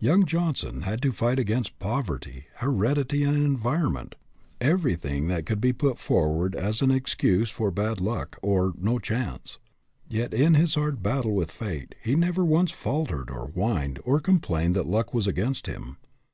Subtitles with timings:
[0.00, 4.14] Young Johnson had to fight against poverty, heredity and environment
[4.62, 9.58] everything that could be put forward as an excuse for" bad luck," or" no chance,"
[10.08, 14.20] yet in his hard battle with fate he never once fal tered, or whined, or
[14.20, 15.98] complained that luck was against him.